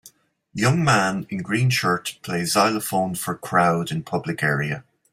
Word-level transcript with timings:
Young 0.55 0.83
man 0.83 1.27
in 1.29 1.43
green 1.43 1.69
shirt 1.69 2.17
play 2.23 2.43
xylophone 2.43 3.13
for 3.13 3.35
crowd 3.37 3.91
in 3.91 4.01
public 4.01 4.41
area 4.41 4.83